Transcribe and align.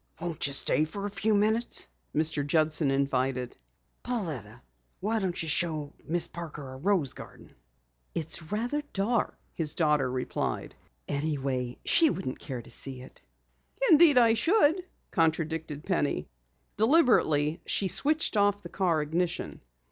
"Won't 0.19 0.47
you 0.47 0.53
stay 0.53 0.83
for 0.85 1.05
a 1.05 1.11
few 1.11 1.35
minutes?" 1.35 1.87
Mr. 2.15 2.43
Judson 2.43 2.89
invited. 2.89 3.55
"Pauletta, 4.01 4.63
why 4.99 5.19
not 5.19 5.37
show 5.37 5.93
Miss 6.03 6.25
Parker 6.27 6.69
our 6.69 6.79
rose 6.79 7.13
garden?" 7.13 7.53
"It's 8.15 8.51
rather 8.51 8.81
dark," 8.93 9.37
his 9.53 9.75
daughter 9.75 10.09
replied. 10.11 10.73
"Anyway, 11.07 11.77
she 11.85 12.09
wouldn't 12.09 12.39
care 12.39 12.63
to 12.63 12.71
see 12.71 13.01
it." 13.03 13.21
"Indeed, 13.91 14.17
I 14.17 14.33
should," 14.33 14.83
contradicted 15.11 15.85
Penny. 15.85 16.27
Deliberately 16.77 17.61
she 17.67 17.87
switched 17.87 18.35
off 18.35 18.63
the 18.63 18.69
car 18.69 19.03
ignition. 19.03 19.61